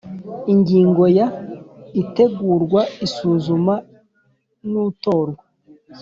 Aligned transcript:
Ingingo 0.53 1.03
ya 1.17 1.27
itegurwa 2.01 2.81
isuzuma 3.05 3.73
n 4.69 4.71
itorwa 4.87 5.43